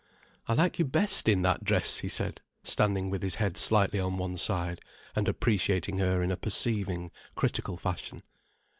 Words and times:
"I 0.47 0.55
like 0.55 0.79
you 0.79 0.85
best 0.85 1.29
in 1.29 1.43
that 1.43 1.63
dress," 1.63 1.97
he 1.99 2.09
said, 2.09 2.41
standing 2.63 3.11
with 3.11 3.21
his 3.21 3.35
head 3.35 3.55
slightly 3.55 3.99
on 3.99 4.17
one 4.17 4.35
side, 4.35 4.81
and 5.15 5.27
appreciating 5.27 5.99
her 5.99 6.23
in 6.23 6.31
a 6.31 6.37
perceiving, 6.37 7.11
critical 7.35 7.77
fashion. 7.77 8.23